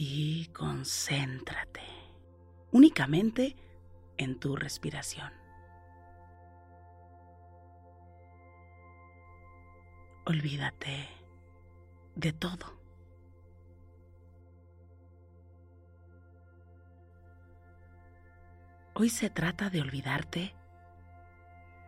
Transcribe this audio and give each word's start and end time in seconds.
Y 0.00 0.46
concéntrate 0.52 1.82
únicamente 2.70 3.56
en 4.16 4.38
tu 4.38 4.54
respiración. 4.54 5.32
Olvídate 10.24 11.08
de 12.14 12.32
todo. 12.32 12.78
Hoy 18.94 19.10
se 19.10 19.30
trata 19.30 19.68
de 19.68 19.80
olvidarte 19.80 20.54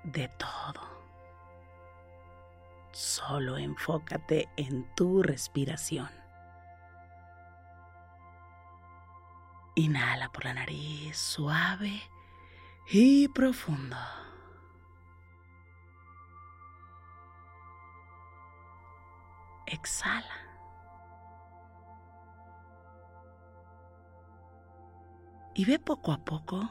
de 0.02 0.26
todo. 0.30 0.82
Solo 2.90 3.56
enfócate 3.56 4.48
en 4.56 4.92
tu 4.96 5.22
respiración. 5.22 6.19
Inhala 9.74 10.30
por 10.32 10.44
la 10.44 10.54
nariz 10.54 11.16
suave 11.16 12.02
y 12.90 13.28
profundo. 13.28 13.96
Exhala. 19.66 20.34
Y 25.54 25.64
ve 25.64 25.78
poco 25.78 26.12
a 26.12 26.18
poco 26.24 26.68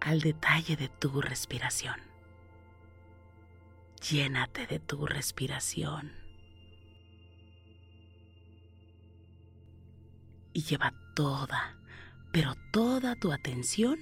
al 0.00 0.20
detalle 0.20 0.76
de 0.76 0.88
tu 0.88 1.20
respiración. 1.20 2.00
Llénate 4.10 4.66
de 4.66 4.78
tu 4.78 5.06
respiración. 5.06 6.27
Y 10.58 10.62
lleva 10.62 10.92
toda, 11.14 11.76
pero 12.32 12.56
toda 12.72 13.14
tu 13.14 13.30
atención 13.30 13.96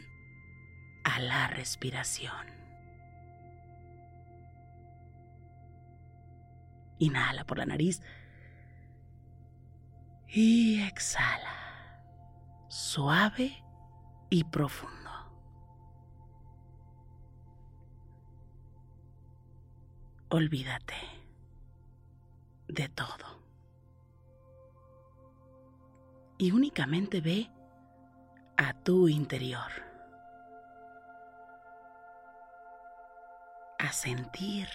a 1.05 1.21
la 1.21 1.49
respiración. 1.49 2.47
Inhala 6.99 7.45
por 7.45 7.59
la 7.59 7.67
nariz 7.67 8.01
y 10.29 10.81
exhala, 10.81 12.01
suave 12.69 13.63
y 14.31 14.45
profundo. 14.45 14.97
olvídate 20.31 20.95
de 22.69 22.89
todo. 22.89 23.36
Y 26.39 26.53
únicamente 26.53 27.21
ve 27.21 27.51
a 28.57 28.75
tu 28.75 29.09
interior. 29.09 29.71
A 33.79 33.93
sentir. 33.93 34.69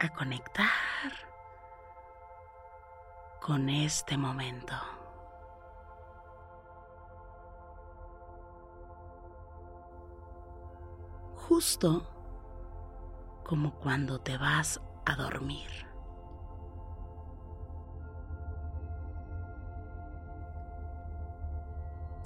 A 0.00 0.08
conectar 0.10 0.68
con 3.40 3.68
este 3.68 4.16
momento. 4.16 4.74
Justo 11.36 12.06
como 13.44 13.74
cuando 13.74 14.20
te 14.20 14.38
vas 14.38 14.80
a 15.04 15.14
dormir. 15.14 15.93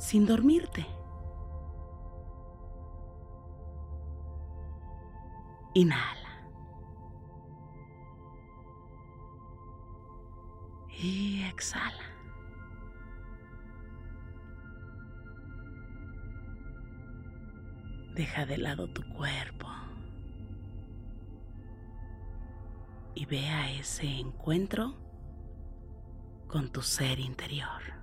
sin 0.08 0.25
dormirte. 0.25 0.87
Inhala. 5.75 6.49
Y 10.88 11.43
exhala. 11.43 11.93
Deja 18.14 18.46
de 18.46 18.56
lado 18.56 18.88
tu 18.88 19.06
cuerpo 19.10 19.66
y 23.14 23.26
ve 23.26 23.46
a 23.46 23.72
ese 23.72 24.06
encuentro 24.06 24.94
con 26.46 26.72
tu 26.72 26.81
ser 26.81 27.20
interior. 27.20 27.98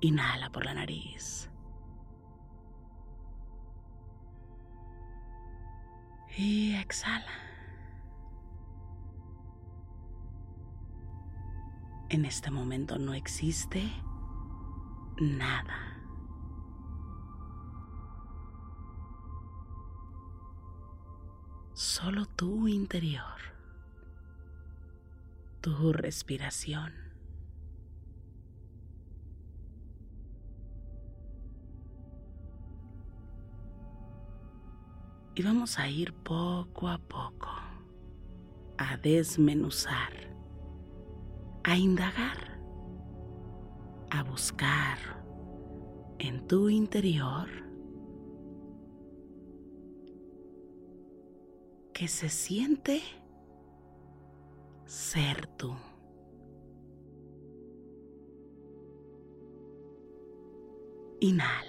Inhala 0.00 0.50
por 0.50 0.64
la 0.64 0.74
nariz. 0.74 1.50
Y 6.36 6.76
exhala. 6.76 7.32
En 12.10 12.24
este 12.24 12.50
momento 12.50 12.98
no 12.98 13.12
existe 13.12 13.82
nada. 15.20 15.96
Solo 21.74 22.26
tu 22.26 22.66
interior, 22.66 23.40
tu 25.60 25.92
respiración. 25.92 27.07
Y 35.38 35.42
vamos 35.42 35.78
a 35.78 35.88
ir 35.88 36.12
poco 36.14 36.88
a 36.88 36.98
poco 36.98 37.48
a 38.76 38.96
desmenuzar 38.96 40.12
a 41.62 41.76
indagar, 41.76 42.58
a 44.10 44.24
buscar 44.24 44.98
en 46.18 46.44
tu 46.48 46.68
interior 46.68 47.46
que 51.92 52.08
se 52.08 52.28
siente 52.28 53.00
ser 54.86 55.46
tú. 55.56 55.72
Inhala. 61.20 61.67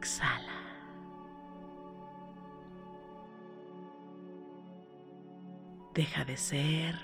Exhala. 0.00 0.60
deja 5.94 6.24
de 6.24 6.36
ser 6.36 6.94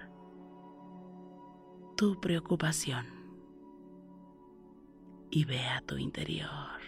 tu 1.97 2.19
preocupación 2.19 3.05
y 5.31 5.45
ve 5.45 5.61
a 5.61 5.83
tu 5.83 5.99
interior. 5.99 6.81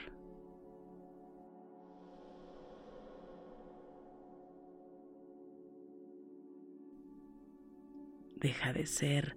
Deja 8.37 8.72
de 8.72 8.87
ser 8.87 9.37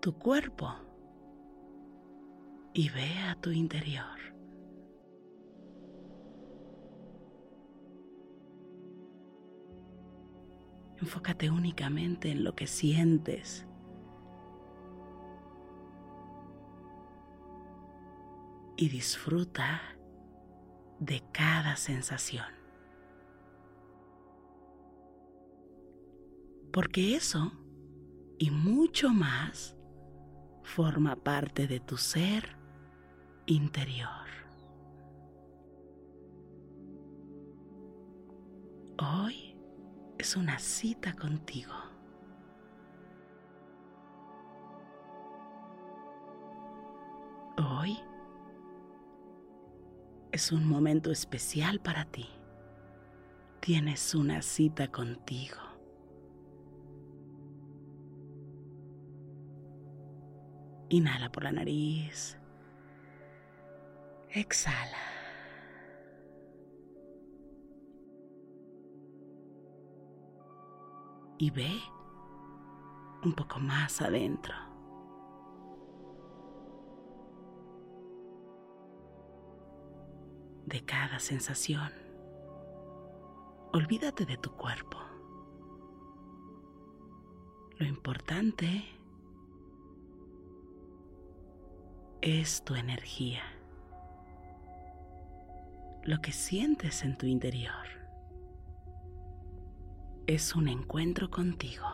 tu 0.00 0.18
cuerpo 0.18 0.74
y 2.74 2.90
ve 2.90 3.18
a 3.30 3.40
tu 3.40 3.50
interior. 3.52 4.18
Enfócate 11.00 11.50
únicamente 11.50 12.30
en 12.30 12.44
lo 12.44 12.54
que 12.54 12.66
sientes. 12.66 13.66
Y 18.76 18.88
disfruta 18.88 19.80
de 20.98 21.22
cada 21.32 21.76
sensación. 21.76 22.46
Porque 26.72 27.16
eso 27.16 27.52
y 28.38 28.50
mucho 28.50 29.10
más 29.10 29.76
forma 30.62 31.16
parte 31.16 31.66
de 31.66 31.80
tu 31.80 31.96
ser 31.96 32.56
interior. 33.46 34.26
Hoy 38.98 39.45
es 40.26 40.34
una 40.34 40.58
cita 40.58 41.12
contigo. 41.12 41.72
Hoy 47.58 47.96
es 50.32 50.50
un 50.50 50.66
momento 50.66 51.12
especial 51.12 51.78
para 51.78 52.06
ti. 52.06 52.28
Tienes 53.60 54.16
una 54.16 54.42
cita 54.42 54.88
contigo. 54.88 55.58
Inhala 60.88 61.30
por 61.30 61.44
la 61.44 61.52
nariz. 61.52 62.36
Exhala. 64.30 65.15
Y 71.38 71.50
ve 71.50 71.80
un 73.24 73.32
poco 73.32 73.58
más 73.58 74.00
adentro. 74.00 74.54
De 80.64 80.84
cada 80.84 81.18
sensación. 81.18 81.92
Olvídate 83.72 84.24
de 84.24 84.36
tu 84.36 84.50
cuerpo. 84.52 84.98
Lo 87.78 87.86
importante 87.86 88.84
es 92.22 92.64
tu 92.64 92.74
energía, 92.74 93.42
lo 96.04 96.20
que 96.22 96.32
sientes 96.32 97.04
en 97.04 97.18
tu 97.18 97.26
interior 97.26 97.95
es 100.26 100.56
un 100.56 100.68
encuentro 100.68 101.30
contigo. 101.30 101.86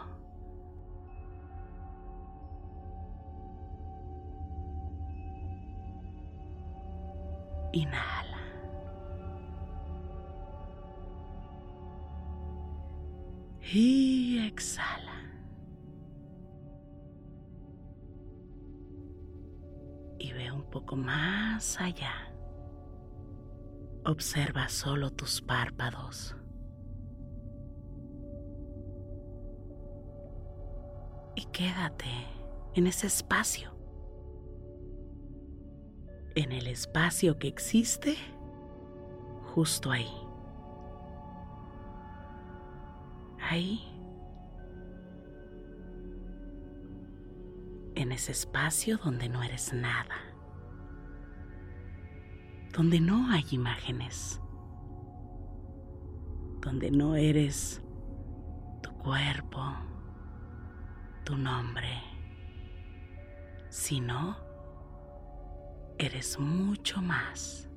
Inhala. 7.73 8.39
Y 13.75 14.39
exhala. 14.47 15.13
Y 20.19 20.33
ve 20.33 20.53
un 20.53 20.65
poco 20.65 20.97
más 20.97 21.81
allá. 21.81 22.33
Observa 24.05 24.69
solo 24.69 25.11
tus 25.11 25.41
párpados. 25.41 26.37
Quédate 31.53 32.11
en 32.75 32.87
ese 32.87 33.07
espacio. 33.07 33.71
En 36.35 36.51
el 36.51 36.67
espacio 36.67 37.39
que 37.39 37.49
existe 37.49 38.17
justo 39.55 39.91
ahí. 39.91 40.11
Ahí. 43.41 43.81
En 47.95 48.13
ese 48.13 48.33
espacio 48.33 48.97
donde 48.97 49.29
no 49.29 49.43
eres 49.43 49.75
nada. 49.75 50.17
Donde 52.73 53.01
no 53.01 53.31
hay 53.31 53.45
imágenes. 53.51 54.41
Donde 56.63 56.91
no 56.91 57.15
eres 57.15 57.83
tu 58.81 58.91
cuerpo 58.95 59.92
tu 61.25 61.37
nombre, 61.37 62.03
sino 63.69 64.37
eres 65.99 66.39
mucho 66.39 67.01
más. 67.01 67.69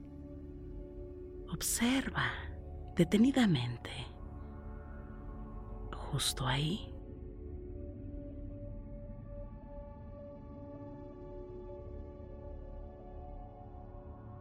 Observa 1.52 2.32
detenidamente, 2.96 3.92
justo 5.94 6.48
ahí. 6.48 6.92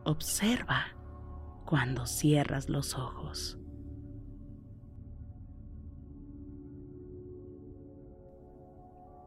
Observa 0.07 0.87
cuando 1.65 2.07
cierras 2.07 2.69
los 2.69 2.95
ojos. 2.95 3.59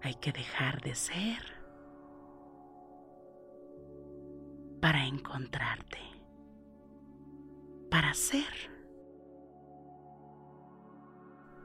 Hay 0.08 0.16
que 0.16 0.32
dejar 0.32 0.80
de 0.80 0.96
ser 0.96 1.44
para 4.80 5.06
encontrarte, 5.06 6.00
para 7.92 8.14
ser. 8.14 8.72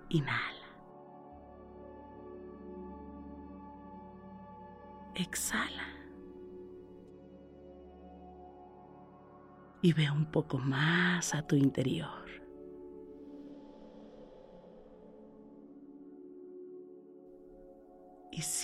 Inhala. 0.09 0.67
Exhala. 5.15 5.87
Y 9.83 9.93
ve 9.93 10.11
un 10.11 10.27
poco 10.33 10.59
más 10.59 11.33
a 11.33 11.47
tu 11.47 11.55
interior. 11.55 12.22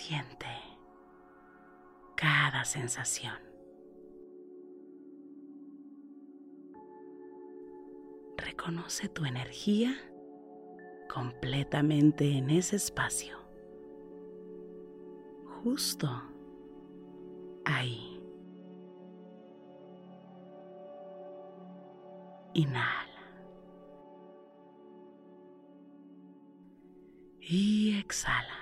Siente 0.08 0.46
cada 2.16 2.64
sensación. 2.64 3.36
Reconoce 8.38 9.10
tu 9.10 9.26
energía 9.26 9.94
completamente 11.12 12.38
en 12.38 12.48
ese 12.48 12.76
espacio. 12.76 13.36
Justo 15.62 16.08
ahí. 17.66 18.18
Inhala. 22.54 23.04
Y 27.40 27.98
exhala. 27.98 28.57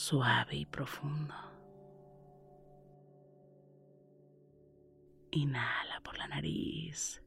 Suave 0.00 0.54
y 0.54 0.64
profundo. 0.64 1.34
Inhala 5.32 6.00
por 6.04 6.16
la 6.16 6.28
nariz. 6.28 7.20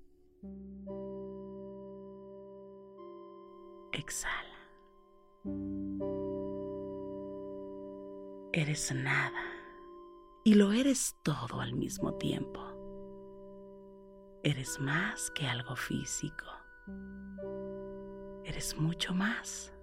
Exhala. 3.91 4.71
Eres 8.53 8.95
nada 8.95 9.43
y 10.45 10.53
lo 10.53 10.71
eres 10.71 11.17
todo 11.23 11.59
al 11.59 11.73
mismo 11.73 12.13
tiempo. 12.13 12.61
Eres 14.43 14.79
más 14.79 15.29
que 15.31 15.45
algo 15.45 15.75
físico. 15.75 16.45
Eres 18.45 18.77
mucho 18.77 19.13
más 19.13 19.73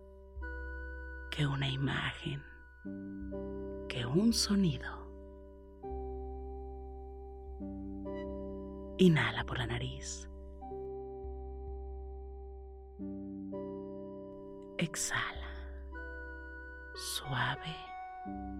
que 1.31 1.47
una 1.47 1.69
imagen, 1.69 2.43
que 2.85 4.07
un 4.07 4.33
sonido. 4.33 4.99
Inhala 8.99 9.45
por 9.45 9.59
la 9.59 9.67
nariz. 9.67 10.29
Exhala, 14.79 15.51
suave 16.95 17.77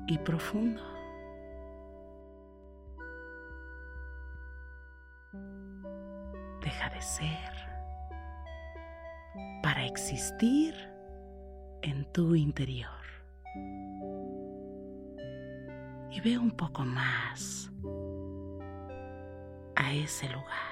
y 0.07 0.19
profundo. 0.19 0.83
Deja 6.61 6.91
de 6.91 7.01
ser 7.03 7.69
para 9.63 9.85
existir 9.87 10.75
en 11.83 12.11
tu 12.13 12.35
interior. 12.35 12.98
Y 16.11 16.21
ve 16.21 16.39
un 16.39 16.51
poco 16.51 16.85
más 16.85 17.71
a 19.77 19.93
ese 19.93 20.29
lugar. 20.29 20.69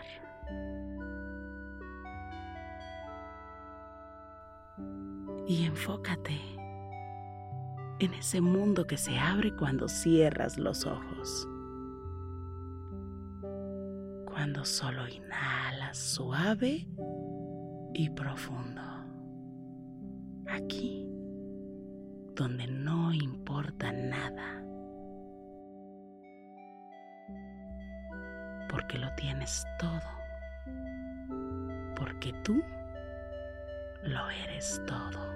Y 5.47 5.65
enfócate 5.65 6.41
en 7.99 8.13
ese 8.15 8.41
mundo 8.41 8.87
que 8.87 8.97
se 8.99 9.19
abre 9.19 9.55
cuando 9.55 9.89
cierras 9.89 10.59
los 10.59 10.85
ojos. 10.85 11.49
Cuando 14.27 14.65
solo 14.65 15.09
inhalas 15.09 15.97
suave 15.97 16.87
y 17.95 18.11
profundo. 18.11 18.83
Aquí, 20.49 21.09
donde 22.35 22.67
no 22.67 23.13
importa 23.13 23.93
nada. 23.93 24.66
Porque 28.87 28.99
lo 29.01 29.13
tienes 29.17 29.67
todo. 29.81 30.01
Porque 31.97 32.33
tú 32.45 32.63
lo 34.05 34.31
eres 34.31 34.81
todo. 34.87 35.27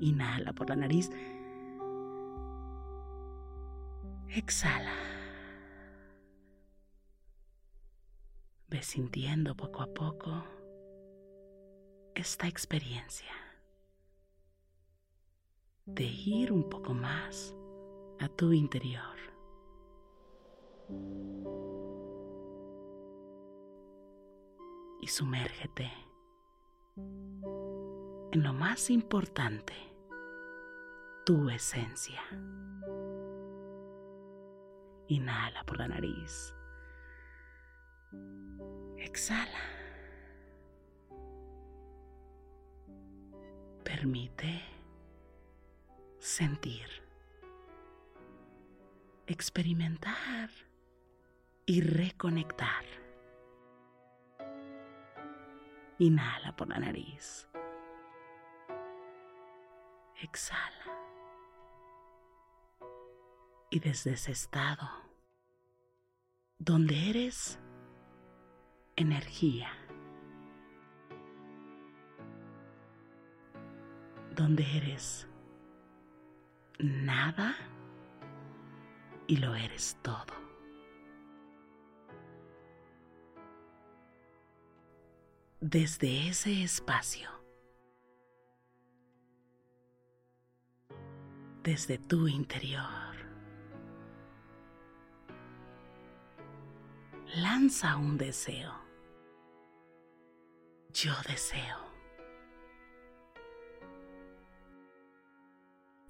Inhala 0.00 0.52
por 0.52 0.68
la 0.68 0.74
nariz. 0.74 1.08
Exhala. 4.30 4.96
Ve 8.66 8.82
sintiendo 8.82 9.56
poco 9.56 9.82
a 9.82 9.94
poco 9.94 10.44
esta 12.16 12.48
experiencia 12.48 13.32
de 15.86 16.02
ir 16.02 16.50
un 16.50 16.68
poco 16.68 16.94
más 16.94 17.54
a 18.18 18.26
tu 18.26 18.52
interior. 18.52 19.19
Y 25.00 25.06
sumérgete 25.06 25.90
en 28.32 28.42
lo 28.42 28.52
más 28.52 28.90
importante, 28.90 29.74
tu 31.26 31.48
esencia. 31.50 32.22
Inhala 35.08 35.64
por 35.64 35.78
la 35.78 35.88
nariz. 35.88 36.54
Exhala. 38.98 39.58
Permite 43.82 44.62
sentir, 46.20 46.86
experimentar 49.26 50.50
y 51.70 51.82
reconectar. 51.82 52.84
Inhala 56.00 56.56
por 56.56 56.68
la 56.68 56.80
nariz. 56.80 57.48
Exhala. 60.20 60.66
Y 63.70 63.78
desde 63.78 64.14
ese 64.14 64.32
estado, 64.32 64.90
donde 66.58 67.08
eres 67.08 67.60
energía, 68.96 69.70
donde 74.34 74.64
eres 74.76 75.28
nada 76.80 77.54
y 79.28 79.36
lo 79.36 79.54
eres 79.54 79.96
todo. 80.02 80.39
Desde 85.60 86.28
ese 86.28 86.62
espacio, 86.62 87.28
desde 91.62 91.98
tu 91.98 92.26
interior, 92.28 93.14
lanza 97.36 97.96
un 97.96 98.16
deseo. 98.16 98.72
Yo 100.92 101.12
deseo. 101.28 101.90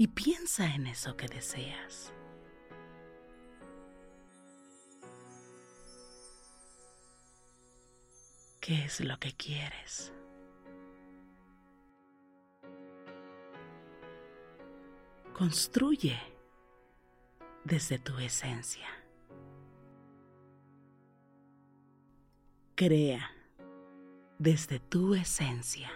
y 0.00 0.06
piensa 0.06 0.74
en 0.74 0.86
eso 0.86 1.14
que 1.14 1.28
deseas. 1.28 2.14
¿Qué 8.70 8.84
es 8.84 9.00
lo 9.00 9.18
que 9.18 9.32
quieres? 9.32 10.12
Construye 15.36 16.16
desde 17.64 17.98
tu 17.98 18.16
esencia. 18.18 18.86
Crea 22.76 23.32
desde 24.38 24.78
tu 24.78 25.16
esencia. 25.16 25.90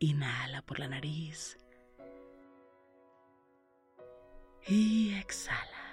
Inhala 0.00 0.60
por 0.62 0.80
la 0.80 0.88
nariz. 0.88 1.56
Y 4.66 5.14
exhala. 5.14 5.83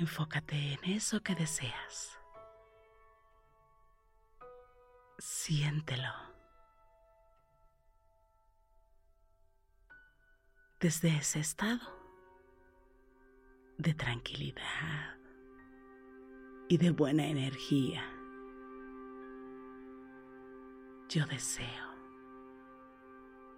Enfócate 0.00 0.56
en 0.72 0.92
eso 0.92 1.22
que 1.22 1.34
deseas. 1.34 2.18
Siéntelo. 5.18 6.14
Desde 10.80 11.14
ese 11.18 11.40
estado 11.40 11.86
de 13.76 13.92
tranquilidad 13.92 15.18
y 16.70 16.78
de 16.78 16.92
buena 16.92 17.26
energía, 17.26 18.02
yo 21.10 21.26
deseo 21.26 21.90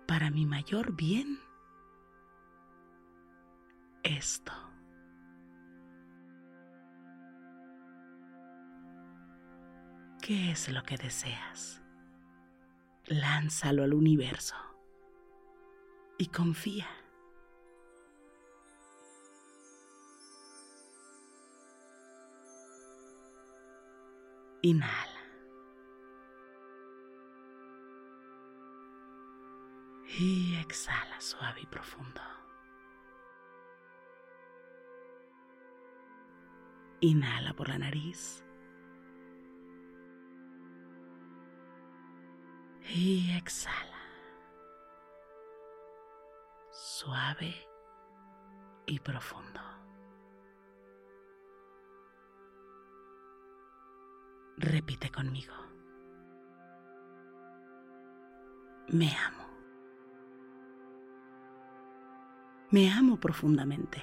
para 0.08 0.28
mi 0.32 0.44
mayor 0.44 0.96
bien 0.96 1.38
esto. 4.02 4.71
¿Qué 10.22 10.52
es 10.52 10.68
lo 10.68 10.84
que 10.84 10.96
deseas? 10.96 11.82
Lánzalo 13.06 13.82
al 13.82 13.92
universo 13.92 14.54
y 16.16 16.28
confía. 16.28 16.86
Inhala. 24.62 25.10
Y 30.20 30.54
exhala 30.54 31.20
suave 31.20 31.62
y 31.62 31.66
profundo. 31.66 32.20
Inhala 37.00 37.54
por 37.54 37.68
la 37.68 37.78
nariz. 37.78 38.44
Y 42.94 43.34
exhala. 43.34 43.96
Suave 46.70 47.54
y 48.84 48.98
profundo. 49.00 49.60
Repite 54.58 55.10
conmigo. 55.10 55.54
Me 58.88 59.10
amo. 59.16 59.46
Me 62.72 62.92
amo 62.92 63.18
profundamente. 63.18 64.02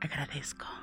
Agradezco. 0.00 0.81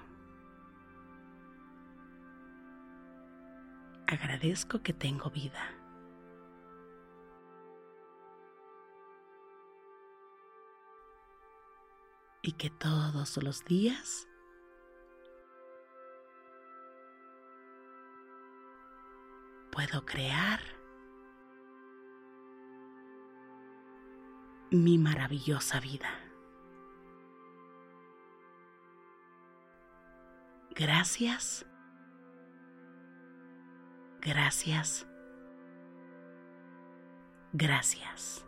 Agradezco 4.22 4.82
que 4.84 4.94
tengo 4.94 5.30
vida. 5.30 5.76
Y 12.42 12.54
que 12.54 12.70
todos 12.70 13.38
los 13.44 13.64
días 13.66 14.28
puedo 19.72 20.06
crear 20.06 20.60
mi 24.72 24.98
maravillosa 24.98 25.80
vida. 25.80 26.10
Gracias 30.72 31.69
Gracias. 34.22 35.08
Gracias. 37.54 38.46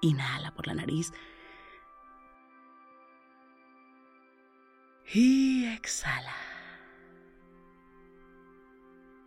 Inhala 0.00 0.52
por 0.54 0.66
la 0.66 0.74
nariz. 0.74 1.12
Y 5.12 5.66
exhala. 5.66 6.34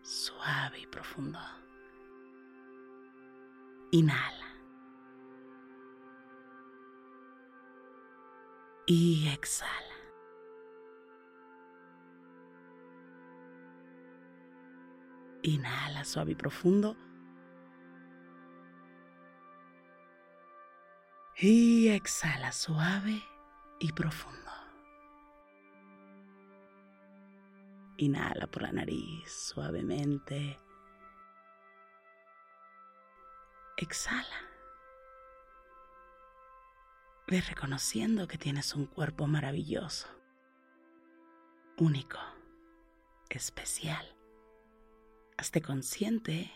Suave 0.01 0.79
y 0.79 0.87
profundo. 0.87 1.39
Inhala. 3.91 4.47
Y 8.85 9.29
exhala. 9.29 9.88
Inhala 15.41 16.03
suave 16.03 16.33
y 16.33 16.35
profundo. 16.35 16.97
Y 21.37 21.87
exhala 21.87 22.51
suave 22.51 23.23
y 23.79 23.93
profundo. 23.93 24.51
Inhala 27.97 28.47
por 28.47 28.63
la 28.63 28.73
nariz 28.73 29.31
suavemente. 29.31 30.59
Exhala. 33.77 34.49
Ve 37.27 37.39
reconociendo 37.41 38.27
que 38.27 38.37
tienes 38.37 38.73
un 38.73 38.87
cuerpo 38.87 39.27
maravilloso, 39.27 40.07
único, 41.77 42.17
especial 43.29 44.18
Hazte 45.39 45.61
consciente 45.61 46.51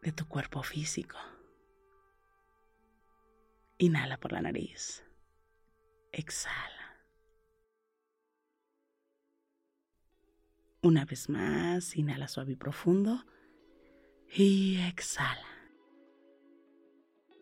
de 0.00 0.12
tu 0.12 0.28
cuerpo 0.28 0.62
físico. 0.62 1.18
Inhala 3.78 4.16
por 4.16 4.30
la 4.30 4.40
nariz. 4.40 5.02
Exhala. 6.12 6.96
Una 10.82 11.04
vez 11.04 11.28
más, 11.28 11.96
inhala 11.96 12.28
suave 12.28 12.52
y 12.52 12.56
profundo. 12.56 13.24
Y 14.32 14.76
exhala. 14.82 15.48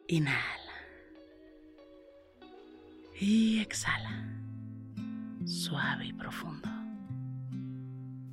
Inhala. 0.09 0.73
Y 3.21 3.61
exhala. 3.61 4.35
Suave 5.45 6.07
y 6.07 6.15
profundo. 6.15 6.82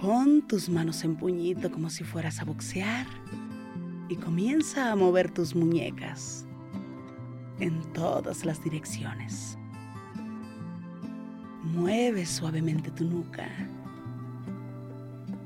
Pon 0.00 0.42
tus 0.46 0.68
manos 0.68 1.02
en 1.02 1.16
puñito 1.16 1.72
como 1.72 1.90
si 1.90 2.04
fueras 2.04 2.38
a 2.38 2.44
boxear 2.44 3.04
y 4.08 4.14
comienza 4.14 4.92
a 4.92 4.96
mover 4.96 5.28
tus 5.28 5.56
muñecas 5.56 6.46
en 7.58 7.82
todas 7.94 8.44
las 8.44 8.62
direcciones. 8.62 9.58
Mueve 11.64 12.24
suavemente 12.26 12.92
tu 12.92 13.06
nuca. 13.06 13.48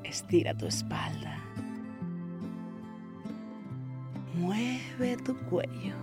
Estira 0.05 0.55
tu 0.55 0.67
espalda. 0.67 1.39
Mueve 4.35 5.17
tu 5.25 5.35
cuello. 5.49 5.95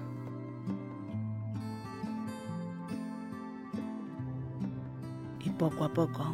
Y 5.45 5.51
poco 5.51 5.83
a 5.83 5.93
poco 5.93 6.33